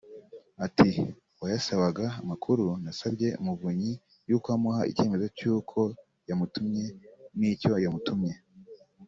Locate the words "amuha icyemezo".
4.55-5.27